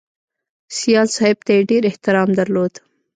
[0.77, 2.73] سیال صاحب ته یې ډېر احترام درلود